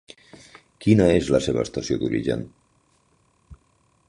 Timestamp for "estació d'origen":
1.67-2.45